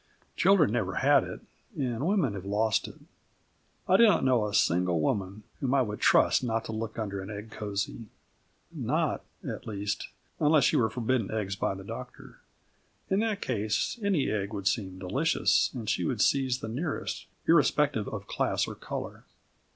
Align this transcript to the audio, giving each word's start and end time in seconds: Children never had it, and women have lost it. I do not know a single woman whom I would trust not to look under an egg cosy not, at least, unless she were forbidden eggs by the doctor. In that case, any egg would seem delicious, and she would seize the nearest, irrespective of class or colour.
Children 0.35 0.71
never 0.71 0.95
had 0.95 1.23
it, 1.23 1.41
and 1.77 2.07
women 2.07 2.33
have 2.33 2.43
lost 2.43 2.87
it. 2.87 2.95
I 3.87 3.97
do 3.97 4.05
not 4.07 4.23
know 4.23 4.47
a 4.47 4.53
single 4.55 4.99
woman 4.99 5.43
whom 5.59 5.75
I 5.75 5.83
would 5.83 5.99
trust 6.01 6.43
not 6.43 6.65
to 6.65 6.71
look 6.71 6.97
under 6.97 7.21
an 7.21 7.29
egg 7.29 7.51
cosy 7.51 8.05
not, 8.71 9.23
at 9.47 9.67
least, 9.67 10.07
unless 10.39 10.63
she 10.63 10.75
were 10.75 10.89
forbidden 10.89 11.29
eggs 11.29 11.55
by 11.55 11.75
the 11.75 11.83
doctor. 11.83 12.39
In 13.11 13.19
that 13.19 13.41
case, 13.43 13.99
any 14.01 14.31
egg 14.31 14.53
would 14.53 14.67
seem 14.67 14.97
delicious, 14.97 15.69
and 15.75 15.87
she 15.87 16.03
would 16.03 16.19
seize 16.19 16.61
the 16.61 16.67
nearest, 16.67 17.27
irrespective 17.47 18.07
of 18.07 18.25
class 18.25 18.67
or 18.67 18.73
colour. 18.73 19.25